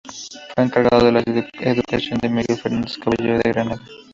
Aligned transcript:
Fue 0.55 0.63
encargado 0.63 1.05
de 1.05 1.11
la 1.11 1.19
educación 1.59 2.17
de 2.17 2.27
Miguel 2.29 2.57
Fernández 2.57 2.97
Caballero 2.97 3.37
de 3.37 3.51
Granada. 3.53 3.83